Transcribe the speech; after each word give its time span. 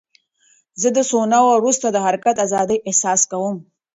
زه 0.81 0.87
د 0.97 0.99
سونا 1.09 1.39
وروسته 1.45 1.87
د 1.91 1.97
حرکت 2.05 2.35
ازادۍ 2.45 2.77
احساس 2.87 3.21
کوم. 3.31 3.55